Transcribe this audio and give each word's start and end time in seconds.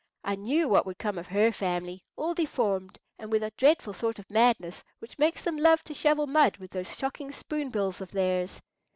"I 0.23 0.33
knew 0.35 0.67
what 0.67 0.87
would 0.87 0.97
come 0.97 1.19
of 1.19 1.27
her 1.27 1.51
family—all 1.51 2.33
deformed, 2.33 2.97
and 3.19 3.31
with 3.31 3.43
a 3.43 3.51
dreadful 3.55 3.93
sort 3.93 4.17
of 4.17 4.31
madness 4.31 4.83
which 4.97 5.19
makes 5.19 5.43
them 5.43 5.57
love 5.57 5.83
to 5.83 5.93
shovel 5.93 6.25
mud 6.25 6.57
with 6.57 6.71
those 6.71 6.97
shocking 6.97 7.31
spoon 7.31 7.69
bills 7.69 8.01
of 8.01 8.09
theirs." 8.09 8.59